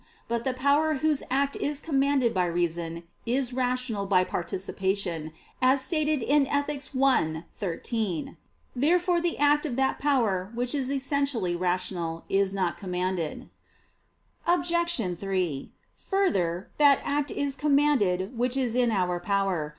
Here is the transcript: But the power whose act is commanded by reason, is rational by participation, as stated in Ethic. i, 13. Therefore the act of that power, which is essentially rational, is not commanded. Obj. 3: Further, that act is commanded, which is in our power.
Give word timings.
But 0.27 0.45
the 0.45 0.53
power 0.55 0.95
whose 0.95 1.21
act 1.29 1.55
is 1.57 1.79
commanded 1.79 2.33
by 2.33 2.45
reason, 2.47 3.03
is 3.23 3.53
rational 3.53 4.07
by 4.07 4.23
participation, 4.23 5.31
as 5.61 5.79
stated 5.81 6.23
in 6.23 6.47
Ethic. 6.47 6.81
i, 7.03 7.43
13. 7.59 8.35
Therefore 8.75 9.21
the 9.21 9.37
act 9.37 9.67
of 9.67 9.75
that 9.75 9.99
power, 9.99 10.49
which 10.55 10.73
is 10.73 10.89
essentially 10.89 11.55
rational, 11.55 12.25
is 12.29 12.51
not 12.51 12.77
commanded. 12.79 13.51
Obj. 14.47 14.73
3: 15.15 15.71
Further, 15.99 16.71
that 16.79 16.99
act 17.03 17.29
is 17.29 17.53
commanded, 17.53 18.35
which 18.35 18.57
is 18.57 18.73
in 18.73 18.89
our 18.89 19.19
power. 19.19 19.69